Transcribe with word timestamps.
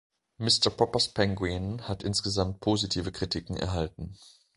„Mr. 0.39 0.71
Poppers 0.71 1.09
Pinguine“ 1.09 1.87
hat 1.87 2.01
insgesamt 2.01 2.59
positive 2.59 3.11
Kritiken 3.11 3.55
erhalten. 3.55 4.17